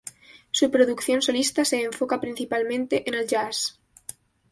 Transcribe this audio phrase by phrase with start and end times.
[0.49, 3.79] Su producción solista se enfoca principalmente en el jazz.